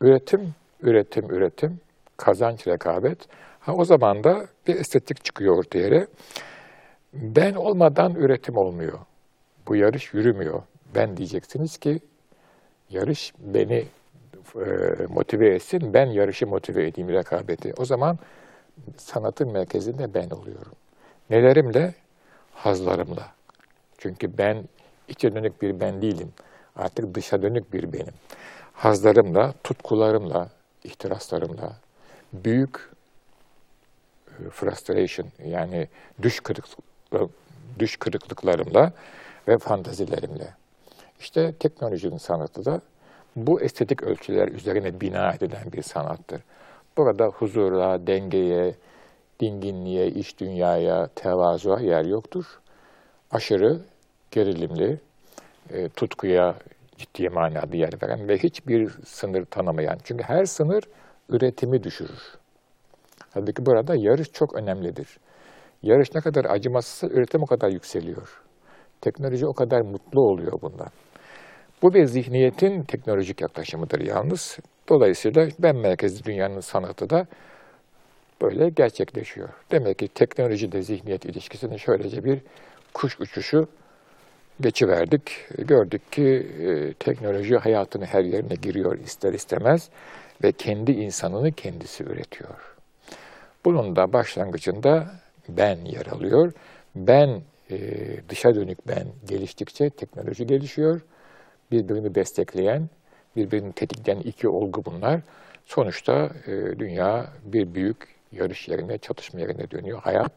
Üretim, 0.00 0.54
üretim, 0.82 1.30
üretim, 1.30 1.80
kazanç, 2.16 2.66
rekabet. 2.66 3.18
Ha, 3.60 3.75
o 3.75 3.84
zaman 3.84 4.25
da 4.25 4.46
bir 4.66 4.76
estetik 4.76 5.25
çıkıyor 5.25 5.58
ortaya. 5.58 6.06
Ben 7.12 7.54
olmadan 7.54 8.14
üretim 8.14 8.56
olmuyor. 8.56 8.98
Bu 9.68 9.76
yarış 9.76 10.14
yürümüyor. 10.14 10.62
Ben 10.94 11.16
diyeceksiniz 11.16 11.78
ki 11.78 12.00
yarış 12.90 13.32
beni 13.38 13.84
e, 14.56 14.66
motive 15.08 15.54
etsin, 15.54 15.94
ben 15.94 16.06
yarışı 16.06 16.46
motive 16.46 16.86
edeyim 16.86 17.10
rekabeti. 17.10 17.74
O 17.76 17.84
zaman 17.84 18.18
sanatın 18.96 19.52
merkezinde 19.52 20.14
ben 20.14 20.30
oluyorum. 20.30 20.72
Nelerimle? 21.30 21.94
Hazlarımla. 22.54 23.26
Çünkü 23.98 24.38
ben 24.38 24.64
içe 25.08 25.34
dönük 25.34 25.62
bir 25.62 25.80
ben 25.80 26.02
değilim. 26.02 26.32
Artık 26.76 27.14
dışa 27.14 27.42
dönük 27.42 27.72
bir 27.72 27.92
benim. 27.92 28.14
Hazlarımla, 28.72 29.54
tutkularımla, 29.64 30.48
ihtiraslarımla, 30.84 31.76
büyük 32.32 32.90
e, 34.28 34.50
frustration 34.50 35.28
yani 35.44 35.88
düş 36.22 36.40
kırıklıkla, 36.40 36.89
düş 37.78 37.96
kırıklıklarımla 37.96 38.92
ve 39.48 39.58
fantazilerimle. 39.58 40.54
İşte 41.20 41.52
teknolojinin 41.52 42.18
sanatı 42.18 42.64
da 42.64 42.80
bu 43.36 43.60
estetik 43.60 44.02
ölçüler 44.02 44.48
üzerine 44.48 45.00
bina 45.00 45.32
edilen 45.32 45.72
bir 45.72 45.82
sanattır. 45.82 46.40
Burada 46.96 47.26
huzura, 47.26 48.06
dengeye, 48.06 48.74
dinginliğe, 49.40 50.10
iş 50.10 50.40
dünyaya, 50.40 51.06
tevazuya 51.06 51.78
yer 51.78 52.04
yoktur. 52.04 52.60
Aşırı 53.30 53.80
gerilimli, 54.30 55.00
e, 55.70 55.88
tutkuya 55.88 56.54
ciddi 56.98 57.28
manada 57.28 57.76
yer 57.76 58.02
veren 58.02 58.28
ve 58.28 58.38
hiçbir 58.38 58.90
sınır 59.06 59.44
tanımayan. 59.44 59.98
Çünkü 60.04 60.24
her 60.24 60.44
sınır 60.44 60.84
üretimi 61.28 61.82
düşürür. 61.82 62.38
Halbuki 63.34 63.66
burada 63.66 63.94
yarış 63.94 64.32
çok 64.32 64.54
önemlidir. 64.54 65.18
Yarış 65.82 66.14
ne 66.14 66.20
kadar 66.20 66.44
acımasızsa 66.44 67.06
üretim 67.06 67.42
o 67.42 67.46
kadar 67.46 67.68
yükseliyor. 67.68 68.42
Teknoloji 69.00 69.46
o 69.46 69.52
kadar 69.52 69.80
mutlu 69.80 70.20
oluyor 70.20 70.52
bundan. 70.62 70.88
Bu 71.82 71.94
bir 71.94 72.04
zihniyetin 72.04 72.82
teknolojik 72.82 73.40
yaklaşımıdır 73.40 74.00
yalnız. 74.00 74.58
Dolayısıyla 74.88 75.49
ben 75.58 75.76
merkezli 75.76 76.25
dünyanın 76.25 76.60
sanatı 76.60 77.10
da 77.10 77.26
böyle 78.42 78.68
gerçekleşiyor. 78.70 79.49
Demek 79.70 79.99
ki 79.99 80.08
teknoloji 80.08 80.72
de 80.72 80.82
zihniyet 80.82 81.25
ilişkisini 81.25 81.78
şöylece 81.78 82.25
bir 82.25 82.40
kuş 82.94 83.20
uçuşu 83.20 83.68
geçiverdik. 84.60 85.46
Gördük 85.58 86.12
ki 86.12 86.22
e, 86.60 86.92
teknoloji 86.92 87.56
hayatının 87.56 88.04
her 88.04 88.25
yerine 88.25 88.54
giriyor 88.62 88.99
ister 88.99 89.32
istemez 89.32 89.90
ve 90.44 90.52
kendi 90.52 90.92
insanını 90.92 91.52
kendisi 91.52 92.04
üretiyor. 92.04 92.76
Bunun 93.64 93.96
da 93.96 94.12
başlangıcında 94.12 95.10
ben 95.49 95.85
yer 95.85 96.06
alıyor. 96.06 96.52
Ben 96.97 97.42
e, 97.70 97.78
dışa 98.28 98.54
dönük 98.54 98.88
ben 98.88 99.06
geliştikçe 99.28 99.90
teknoloji 99.90 100.47
gelişiyor 100.47 101.00
birbirini 101.73 102.14
destekleyen, 102.14 102.88
birbirini 103.37 103.73
tetikleyen 103.73 104.20
iki 104.20 104.49
olgu 104.49 104.85
bunlar. 104.85 105.20
Sonuçta 105.64 106.30
e, 106.47 106.78
dünya 106.78 107.32
bir 107.44 107.75
büyük 107.75 108.09
yarış 108.32 108.68
yerine, 108.68 108.99
çatışma 108.99 109.40
yerine 109.40 109.70
dönüyor. 109.70 110.02
Hayat 110.02 110.32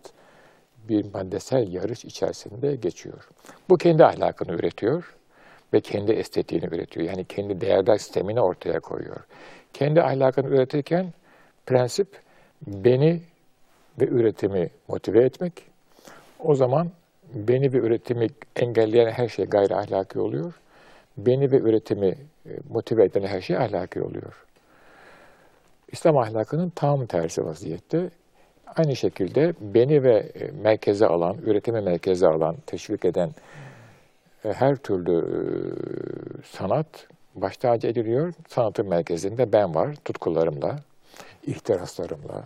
bir 0.89 1.13
maddesel 1.13 1.73
yarış 1.73 2.05
içerisinde 2.05 2.75
geçiyor. 2.75 3.27
Bu 3.69 3.77
kendi 3.77 4.05
ahlakını 4.05 4.51
üretiyor 4.51 5.15
ve 5.73 5.81
kendi 5.81 6.11
estetiğini 6.11 6.65
üretiyor. 6.65 7.07
Yani 7.07 7.25
kendi 7.25 7.61
değerler 7.61 7.97
sistemini 7.97 8.41
ortaya 8.41 8.79
koyuyor. 8.79 9.25
Kendi 9.73 10.01
ahlakını 10.01 10.47
üretirken 10.47 11.13
prensip 11.65 12.07
beni 12.67 13.21
ve 13.99 14.05
üretimi 14.05 14.69
motive 14.87 15.23
etmek. 15.23 15.53
O 16.39 16.55
zaman 16.55 16.89
beni 17.33 17.73
ve 17.73 17.77
üretimi 17.77 18.27
engelleyen 18.55 19.11
her 19.11 19.27
şey 19.27 19.45
gayri 19.45 19.75
ahlaki 19.75 20.19
oluyor 20.19 20.53
beni 21.17 21.51
ve 21.51 21.57
üretimi 21.57 22.15
e, 22.45 22.51
motive 22.69 23.03
eden 23.03 23.21
her 23.27 23.41
şey 23.41 23.57
ahlaki 23.57 24.01
oluyor. 24.01 24.45
İslam 25.91 26.17
ahlakının 26.17 26.69
tam 26.69 27.05
tersi 27.05 27.45
vaziyette. 27.45 28.09
Aynı 28.75 28.95
şekilde 28.95 29.53
beni 29.61 30.03
ve 30.03 30.17
e, 30.17 30.51
merkeze 30.51 31.05
alan, 31.05 31.37
üretimi 31.37 31.81
merkeze 31.81 32.27
alan, 32.27 32.55
teşvik 32.65 33.05
eden 33.05 33.29
e, 34.45 34.53
her 34.53 34.75
türlü 34.75 35.25
sanat 36.45 37.07
baş 37.35 37.57
tacı 37.57 37.87
ediliyor. 37.87 38.33
Sanatın 38.47 38.89
merkezinde 38.89 39.53
ben 39.53 39.75
var, 39.75 39.95
tutkularımla, 40.05 40.79
ihtiraslarımla, 41.47 42.43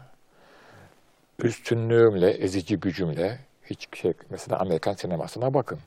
üstünlüğümle, 1.43 2.31
ezici 2.31 2.79
gücümle. 2.79 3.39
Hiç 3.65 3.87
şey, 3.93 4.13
mesela 4.29 4.59
Amerikan 4.59 4.93
sinemasına 4.93 5.53
bakın. 5.53 5.79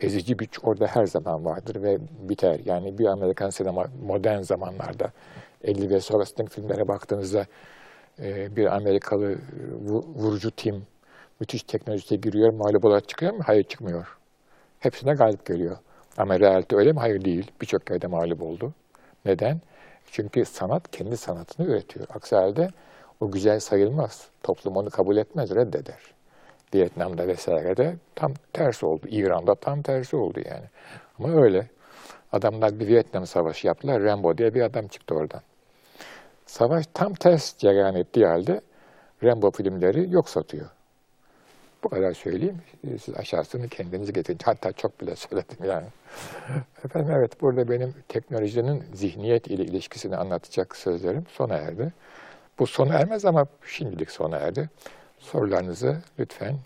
Ezici 0.00 0.36
güç 0.36 0.58
orada 0.62 0.86
her 0.86 1.06
zaman 1.06 1.44
vardır 1.44 1.82
ve 1.82 1.98
biter. 2.28 2.60
Yani 2.64 2.98
bir 2.98 3.06
Amerikan 3.06 3.50
sinema 3.50 3.86
modern 4.06 4.42
zamanlarda 4.42 5.12
50 5.64 5.90
ve 5.90 6.00
sonrasındaki 6.00 6.50
filmlere 6.54 6.88
baktığınızda 6.88 7.46
e, 8.18 8.56
bir 8.56 8.76
Amerikalı 8.76 9.38
vurucu 10.16 10.50
tim 10.50 10.86
müthiş 11.40 11.62
teknolojiye 11.62 12.20
giriyor, 12.20 12.52
mağlup 12.52 12.84
olarak 12.84 13.08
çıkıyor 13.08 13.32
mu? 13.32 13.40
Hayır 13.46 13.64
çıkmıyor. 13.64 14.18
Hepsine 14.80 15.14
galip 15.14 15.46
geliyor. 15.46 15.76
Ama 16.16 16.40
realite 16.40 16.76
öyle 16.76 16.92
mi? 16.92 16.98
Hayır 16.98 17.24
değil. 17.24 17.50
Birçok 17.60 17.90
yerde 17.90 18.06
mağlup 18.06 18.42
oldu. 18.42 18.72
Neden? 19.24 19.60
Çünkü 20.10 20.44
sanat 20.44 20.90
kendi 20.90 21.16
sanatını 21.16 21.66
üretiyor. 21.66 22.06
Aksi 22.14 22.36
halde 22.36 22.68
o 23.20 23.30
güzel 23.30 23.60
sayılmaz. 23.60 24.28
Toplum 24.42 24.76
onu 24.76 24.90
kabul 24.90 25.16
etmez, 25.16 25.50
reddeder. 25.54 26.14
Vietnam'da 26.74 27.28
vesairede 27.28 27.96
tam 28.14 28.34
tersi 28.52 28.86
oldu. 28.86 29.06
İran'da 29.08 29.54
tam 29.54 29.82
tersi 29.82 30.16
oldu 30.16 30.40
yani. 30.44 30.64
Ama 31.18 31.42
öyle. 31.42 31.66
Adamlar 32.32 32.80
bir 32.80 32.86
Vietnam 32.86 33.26
Savaşı 33.26 33.66
yaptılar. 33.66 34.02
Rambo 34.02 34.38
diye 34.38 34.54
bir 34.54 34.62
adam 34.62 34.88
çıktı 34.88 35.14
oradan. 35.14 35.40
Savaş 36.46 36.86
tam 36.94 37.14
ters 37.14 37.58
cereyan 37.58 37.94
ettiği 37.94 38.26
halde 38.26 38.60
Rambo 39.24 39.50
filmleri 39.50 40.10
yok 40.10 40.28
satıyor. 40.28 40.66
Bu 41.84 41.88
kadar 41.88 42.12
söyleyeyim. 42.12 42.58
Siz 43.02 43.14
aşağısını 43.16 43.68
kendiniz 43.68 44.12
getirin. 44.12 44.38
Hatta 44.44 44.72
çok 44.72 45.00
bile 45.00 45.16
söyledim 45.30 45.66
yani. 45.68 45.86
Efendim 46.84 47.14
evet 47.18 47.40
burada 47.40 47.68
benim 47.68 47.94
teknolojinin 48.08 48.84
zihniyet 48.94 49.46
ile 49.46 49.62
ilişkisini 49.64 50.16
anlatacak 50.16 50.76
sözlerim 50.76 51.24
sona 51.28 51.54
erdi. 51.54 51.92
Bu 52.58 52.66
sona 52.66 52.94
ermez 52.94 53.24
ama 53.24 53.46
şimdilik 53.66 54.10
sona 54.10 54.36
erdi. 54.36 54.70
Sorularınızı 55.18 56.02
lütfen 56.18 56.58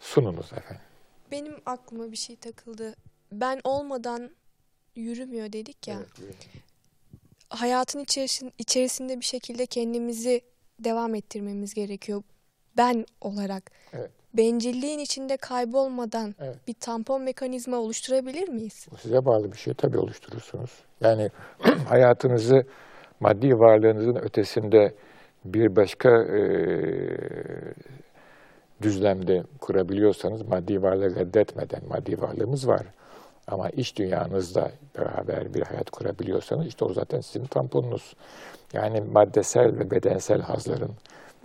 sununuz 0.00 0.52
efendim. 0.52 0.82
Benim 1.30 1.56
aklıma 1.66 2.12
bir 2.12 2.16
şey 2.16 2.36
takıldı. 2.36 2.94
Ben 3.32 3.60
olmadan 3.64 4.30
yürümüyor 4.96 5.52
dedik 5.52 5.88
ya. 5.88 5.98
Evet, 6.24 6.36
Hayatın 7.48 8.00
içerisin- 8.04 8.52
içerisinde 8.58 9.20
bir 9.20 9.24
şekilde 9.24 9.66
kendimizi 9.66 10.40
devam 10.78 11.14
ettirmemiz 11.14 11.74
gerekiyor. 11.74 12.22
Ben 12.76 13.06
olarak. 13.20 13.70
Evet. 13.92 14.10
Bencilliğin 14.34 14.98
içinde 14.98 15.36
kaybolmadan 15.36 16.34
Evet. 16.40 16.56
bir 16.68 16.74
tampon 16.74 17.22
mekanizma 17.22 17.76
oluşturabilir 17.76 18.48
miyiz? 18.48 18.86
Bu 18.90 18.96
size 18.96 19.24
bağlı 19.24 19.52
bir 19.52 19.56
şey 19.58 19.74
tabii 19.74 19.98
oluşturursunuz. 19.98 20.70
Yani 21.00 21.30
hayatınızı 21.88 22.66
maddi 23.22 23.58
varlığınızın 23.58 24.16
ötesinde 24.16 24.94
bir 25.44 25.76
başka 25.76 26.08
e, 26.22 26.42
düzlemde 28.82 29.42
kurabiliyorsanız 29.60 30.42
maddi 30.48 30.82
varlığı 30.82 31.16
reddetmeden 31.16 31.80
maddi 31.88 32.20
varlığımız 32.20 32.68
var. 32.68 32.86
Ama 33.46 33.70
iş 33.70 33.98
dünyanızda 33.98 34.70
beraber 34.98 35.54
bir 35.54 35.62
hayat 35.62 35.90
kurabiliyorsanız 35.90 36.66
işte 36.66 36.84
o 36.84 36.92
zaten 36.92 37.20
sizin 37.20 37.46
tamponunuz. 37.46 38.14
Yani 38.72 39.00
maddesel 39.00 39.78
ve 39.78 39.90
bedensel 39.90 40.40
hazların 40.40 40.90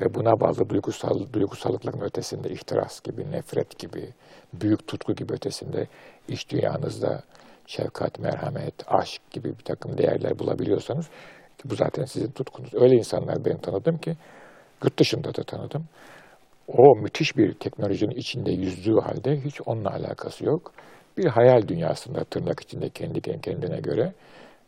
ve 0.02 0.14
buna 0.14 0.40
bağlı 0.40 0.70
duygusal 0.70 1.34
duygusallıkların 1.34 2.02
ötesinde 2.02 2.50
ihtiras 2.50 3.02
gibi, 3.02 3.32
nefret 3.32 3.80
gibi, 3.80 4.10
büyük 4.54 4.88
tutku 4.88 5.14
gibi 5.14 5.34
ötesinde 5.34 5.88
iş 6.28 6.52
dünyanızda 6.52 7.24
şefkat, 7.68 8.20
merhamet, 8.20 8.74
aşk 8.88 9.22
gibi 9.32 9.50
bir 9.50 9.64
takım 9.64 9.98
değerler 9.98 10.40
bulabiliyorsanız 10.40 11.10
bu 11.70 11.76
zaten 11.76 12.06
sizin 12.06 12.32
tutkunuz. 12.32 12.74
Öyle 12.74 12.96
insanlar 12.96 13.46
ben 13.46 13.58
tanıdım 13.58 13.98
ki 13.98 14.16
yurt 14.84 15.00
dışında 15.00 15.36
da 15.36 15.44
tanıdım. 15.44 15.86
O 16.68 16.96
müthiş 16.96 17.38
bir 17.38 17.54
teknolojinin 17.54 18.16
içinde 18.16 18.52
yüzdüğü 18.52 19.00
halde 19.00 19.42
hiç 19.42 19.62
onunla 19.66 19.90
alakası 19.90 20.46
yok. 20.46 20.74
Bir 21.18 21.26
hayal 21.26 21.68
dünyasında 21.68 22.24
tırnak 22.24 22.60
içinde 22.60 22.90
kendi 22.90 23.22
kendine 23.22 23.80
göre 23.80 24.14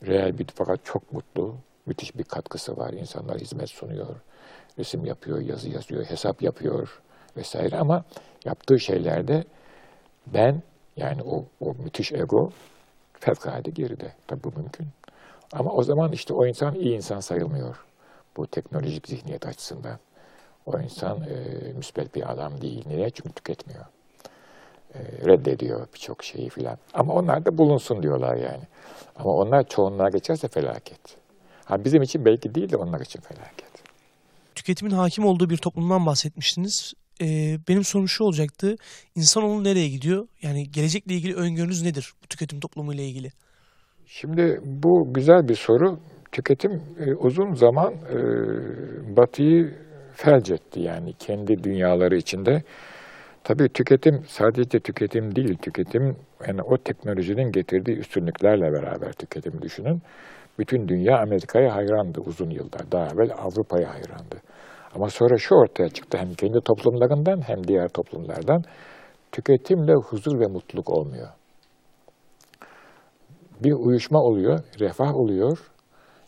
reel 0.07 0.37
bir 0.37 0.47
fakat 0.55 0.85
çok 0.85 1.13
mutlu, 1.13 1.55
müthiş 1.85 2.17
bir 2.17 2.23
katkısı 2.23 2.77
var. 2.77 2.93
İnsanlar 2.93 3.37
hizmet 3.37 3.69
sunuyor, 3.69 4.15
resim 4.79 5.05
yapıyor, 5.05 5.41
yazı 5.41 5.69
yazıyor, 5.69 6.05
hesap 6.05 6.41
yapıyor 6.41 7.01
vesaire 7.37 7.77
ama 7.77 8.03
yaptığı 8.45 8.79
şeylerde 8.79 9.43
ben 10.27 10.61
yani 10.97 11.21
o, 11.23 11.45
o 11.59 11.73
müthiş 11.73 12.11
ego 12.11 12.49
fevkalade 13.19 13.69
geride. 13.69 14.13
Tabii 14.27 14.43
bu 14.43 14.51
mümkün. 14.59 14.87
Ama 15.53 15.71
o 15.71 15.83
zaman 15.83 16.11
işte 16.11 16.33
o 16.33 16.45
insan 16.45 16.75
iyi 16.75 16.95
insan 16.95 17.19
sayılmıyor. 17.19 17.75
Bu 18.37 18.47
teknolojik 18.47 19.07
zihniyet 19.07 19.45
açısından. 19.45 19.99
O 20.65 20.79
insan 20.79 21.21
e, 21.21 21.73
müsbet 21.73 22.15
bir 22.15 22.31
adam 22.31 22.61
değil. 22.61 22.83
Niye? 22.87 23.09
Çünkü 23.09 23.29
tüketmiyor. 23.29 23.85
E, 24.93 24.99
reddediyor 25.25 25.87
birçok 25.93 26.23
şeyi 26.23 26.49
filan. 26.49 26.77
Ama 26.93 27.13
onlar 27.13 27.45
da 27.45 27.57
bulunsun 27.57 28.03
diyorlar 28.03 28.35
yani. 28.35 28.63
Ama 29.15 29.33
onlar 29.33 29.67
çoğunluğa 29.67 30.09
geçerse 30.09 30.47
felaket. 30.47 30.99
Ha 31.65 31.85
bizim 31.85 32.01
için 32.01 32.25
belki 32.25 32.55
değil 32.55 32.69
de 32.69 32.77
onlar 32.77 33.01
için 33.01 33.21
felaket. 33.21 33.69
Tüketimin 34.55 34.91
hakim 34.91 35.25
olduğu 35.25 35.49
bir 35.49 35.57
toplumdan 35.57 36.05
bahsetmiştiniz. 36.05 36.93
Ee, 37.21 37.59
benim 37.67 37.83
sorum 37.83 38.09
şu 38.09 38.23
olacaktı. 38.23 38.75
İnsanoğlu 39.15 39.63
nereye 39.63 39.89
gidiyor? 39.89 40.27
Yani 40.41 40.71
gelecekle 40.71 41.13
ilgili 41.13 41.35
öngörünüz 41.35 41.81
nedir 41.81 42.13
bu 42.23 42.27
tüketim 42.27 42.59
toplumu 42.59 42.93
ile 42.93 43.07
ilgili? 43.07 43.31
Şimdi 44.11 44.59
bu 44.65 45.13
güzel 45.13 45.47
bir 45.47 45.55
soru. 45.55 45.99
Tüketim 46.31 46.71
e, 46.99 47.13
uzun 47.13 47.53
zaman 47.53 47.93
e, 47.93 48.17
Batı'yı 49.17 49.73
felç 50.13 50.51
etti 50.51 50.81
yani 50.81 51.13
kendi 51.13 51.63
dünyaları 51.63 52.15
içinde. 52.17 52.61
Tabii 53.43 53.69
tüketim 53.69 54.23
sadece 54.27 54.79
tüketim 54.79 55.35
değil, 55.35 55.57
tüketim 55.57 56.15
yani 56.47 56.61
o 56.61 56.77
teknolojinin 56.77 57.51
getirdiği 57.51 57.97
üstünlüklerle 57.97 58.73
beraber 58.73 59.11
tüketim 59.11 59.61
düşünün. 59.61 60.01
Bütün 60.59 60.87
dünya 60.87 61.17
Amerika'ya 61.17 61.75
hayrandı 61.75 62.21
uzun 62.25 62.49
yıllar. 62.49 62.91
Daha 62.91 63.05
evvel 63.05 63.31
Avrupa'ya 63.37 63.89
hayrandı. 63.89 64.41
Ama 64.95 65.09
sonra 65.09 65.37
şu 65.37 65.55
ortaya 65.55 65.89
çıktı 65.89 66.17
hem 66.17 66.33
kendi 66.33 66.59
toplumlarından 66.65 67.41
hem 67.47 67.67
diğer 67.67 67.87
toplumlardan 67.87 68.61
tüketimle 69.31 69.93
huzur 69.93 70.39
ve 70.39 70.47
mutluluk 70.47 70.89
olmuyor. 70.89 71.27
Bir 73.63 73.73
uyuşma 73.73 74.19
oluyor, 74.19 74.59
refah 74.79 75.15
oluyor, 75.15 75.71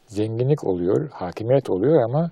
zenginlik 0.07 0.63
oluyor, 0.63 1.09
hakimiyet 1.09 1.69
oluyor 1.69 2.03
ama 2.03 2.31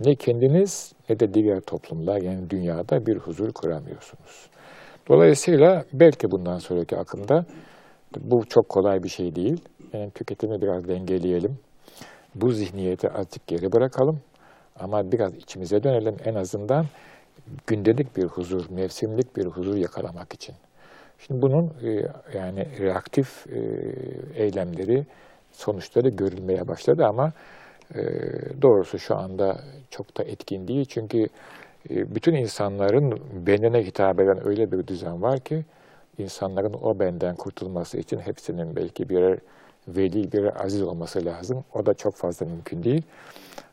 ne 0.00 0.14
kendiniz 0.14 0.92
ne 1.08 1.20
de 1.20 1.34
diğer 1.34 1.60
toplumlar 1.60 2.20
yani 2.22 2.50
dünyada 2.50 3.06
bir 3.06 3.16
huzur 3.16 3.52
kuramıyorsunuz. 3.52 4.50
Dolayısıyla 5.08 5.84
belki 5.92 6.30
bundan 6.30 6.58
sonraki 6.58 6.96
akımda 6.96 7.44
bu 8.20 8.44
çok 8.48 8.68
kolay 8.68 9.02
bir 9.02 9.08
şey 9.08 9.34
değil. 9.34 9.64
Yani 9.92 10.10
tüketimi 10.10 10.62
biraz 10.62 10.88
dengeleyelim. 10.88 11.58
Bu 12.34 12.50
zihniyeti 12.50 13.10
azıcık 13.10 13.46
geri 13.46 13.72
bırakalım. 13.72 14.20
Ama 14.80 15.12
biraz 15.12 15.34
içimize 15.36 15.82
dönelim 15.82 16.16
en 16.24 16.34
azından 16.34 16.86
gündelik 17.66 18.16
bir 18.16 18.24
huzur, 18.24 18.70
mevsimlik 18.70 19.36
bir 19.36 19.46
huzur 19.46 19.76
yakalamak 19.76 20.34
için. 20.34 20.54
Şimdi 21.18 21.42
bunun 21.42 21.64
e, 21.82 21.90
yani 22.38 22.66
reaktif 22.80 23.46
e, 23.46 23.60
eylemleri, 24.42 25.06
sonuçları 25.52 26.08
görülmeye 26.08 26.68
başladı 26.68 27.06
ama 27.06 27.32
e, 27.94 28.02
doğrusu 28.62 28.98
şu 28.98 29.16
anda 29.16 29.60
çok 29.90 30.18
da 30.18 30.22
etkin 30.22 30.68
değil. 30.68 30.84
Çünkü 30.84 31.26
bütün 31.90 32.34
insanların 32.34 33.20
benine 33.46 33.86
hitap 33.86 34.20
eden 34.20 34.46
öyle 34.46 34.72
bir 34.72 34.86
düzen 34.86 35.22
var 35.22 35.40
ki 35.40 35.64
insanların 36.18 36.72
o 36.82 36.98
benden 36.98 37.36
kurtulması 37.36 37.98
için 37.98 38.18
hepsinin 38.18 38.76
belki 38.76 39.08
birer 39.08 39.38
veli, 39.88 40.32
birer 40.32 40.64
aziz 40.64 40.82
olması 40.82 41.24
lazım. 41.24 41.64
O 41.74 41.86
da 41.86 41.94
çok 41.94 42.14
fazla 42.14 42.46
mümkün 42.46 42.82
değil. 42.82 43.02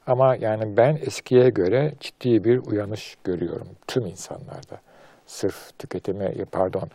Ama 0.07 0.35
yani 0.35 0.77
ben 0.77 0.95
eskiye 0.95 1.49
göre 1.49 1.93
ciddi 1.99 2.43
bir 2.43 2.57
uyanış 2.57 3.17
görüyorum 3.23 3.67
tüm 3.87 4.05
insanlarda. 4.05 4.79
Sırf 5.25 5.79
tüketime, 5.79 6.33
pardon, 6.51 6.89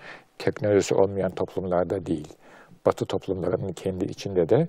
teknolojisi 0.45 0.95
olmayan 0.95 1.31
toplumlarda 1.31 2.07
değil. 2.07 2.29
Batı 2.87 3.07
toplumlarının 3.07 3.73
kendi 3.73 4.05
içinde 4.05 4.49
de 4.49 4.69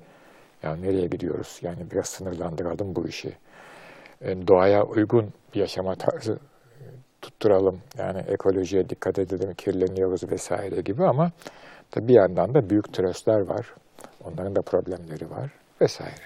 ya 0.63 0.75
nereye 0.75 1.07
gidiyoruz? 1.07 1.59
Yani 1.61 1.91
biraz 1.91 2.07
sınırlandıralım 2.07 2.95
bu 2.95 3.07
işi. 3.07 3.37
E, 4.21 4.47
doğaya 4.47 4.83
uygun 4.83 5.33
bir 5.53 5.59
yaşama 5.59 5.95
tarzı 5.95 6.39
tutturalım. 7.21 7.81
Yani 7.97 8.19
ekolojiye 8.19 8.89
dikkat 8.89 9.19
edelim, 9.19 9.53
kirleniyoruz 9.53 10.31
vesaire 10.31 10.81
gibi 10.81 11.03
ama 11.03 11.31
tabii 11.91 12.07
bir 12.07 12.13
yandan 12.13 12.53
da 12.53 12.69
büyük 12.69 12.93
tröstler 12.93 13.39
var. 13.39 13.73
Onların 14.23 14.55
da 14.55 14.61
problemleri 14.61 15.29
var 15.29 15.51
vesaire. 15.81 16.25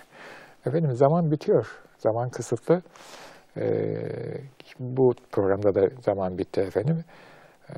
Efendim 0.65 0.91
zaman 0.95 1.31
bitiyor. 1.31 1.67
Zaman 1.97 2.29
kısıtlı. 2.29 2.81
Ee, 3.57 3.97
bu 4.79 5.13
programda 5.31 5.75
da 5.75 5.89
zaman 6.01 6.37
bitti 6.37 6.61
efendim. 6.61 7.03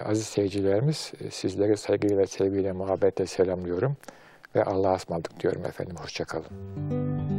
Aziz 0.05 0.27
seyircilerimiz 0.27 1.11
sizleri 1.31 1.77
saygıyla, 1.77 2.27
sevgiyle, 2.27 2.71
muhabbetle 2.71 3.25
selamlıyorum. 3.25 3.97
Ve 4.55 4.63
Allah'a 4.63 4.95
ısmarladık 4.95 5.39
diyorum 5.39 5.65
efendim. 5.65 5.95
Hoşçakalın. 5.95 7.36